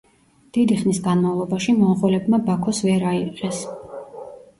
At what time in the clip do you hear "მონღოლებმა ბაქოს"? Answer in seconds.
1.81-2.79